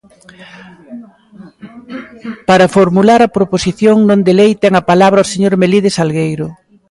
[2.49, 6.47] Para formular a proposición non de lei ten a palabra o señor Melide Salgueiro.